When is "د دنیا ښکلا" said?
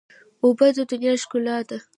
0.77-1.57